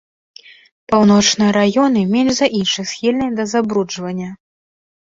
[0.91, 4.29] Паўночныя раёны менш за іншых схільныя да забруджвання.